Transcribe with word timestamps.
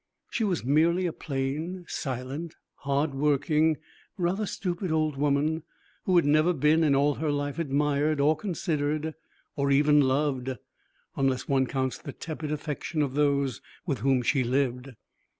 She 0.31 0.43
was 0.43 0.65
merely 0.65 1.05
a 1.05 1.13
plain, 1.13 1.85
silent, 1.87 2.55
hard 2.77 3.13
working, 3.13 3.77
rather 4.17 4.47
stupid 4.47 4.91
old 4.91 5.15
woman, 5.15 5.61
who 6.05 6.15
had 6.15 6.25
never 6.25 6.53
been 6.53 6.83
in 6.83 6.95
all 6.95 7.13
her 7.13 7.29
life 7.31 7.59
admired 7.59 8.19
or 8.19 8.35
considered, 8.35 9.13
or 9.55 9.69
even 9.69 10.01
loved, 10.01 10.57
unless 11.15 11.47
one 11.47 11.67
counts 11.67 11.99
the 11.99 12.13
tepid 12.13 12.51
affection 12.51 13.03
of 13.03 13.13
those 13.13 13.61
with 13.85 13.99
whom 13.99 14.23
she 14.23 14.43
lived. 14.43 14.89